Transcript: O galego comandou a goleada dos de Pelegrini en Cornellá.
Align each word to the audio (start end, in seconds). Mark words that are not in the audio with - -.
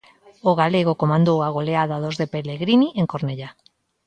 O 0.49 0.51
galego 0.61 0.99
comandou 1.01 1.37
a 1.41 1.53
goleada 1.57 2.01
dos 2.03 2.15
de 2.21 2.27
Pelegrini 2.33 2.89
en 2.99 3.05
Cornellá. 3.11 3.49